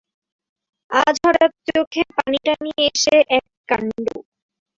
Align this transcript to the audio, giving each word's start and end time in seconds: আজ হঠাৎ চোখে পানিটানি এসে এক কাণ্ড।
আজ 0.91 1.15
হঠাৎ 1.23 1.51
চোখে 1.67 2.01
পানিটানি 2.15 2.71
এসে 2.87 3.15
এক 3.37 3.45
কাণ্ড। 3.69 4.05